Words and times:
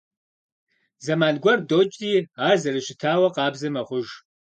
Зэман 1.05 1.35
гуэр 1.43 1.59
докӀри, 1.69 2.11
ар 2.47 2.57
зэрыщытауэ 2.61 3.29
къабзэ 3.35 3.69
мэхъуж. 3.73 4.07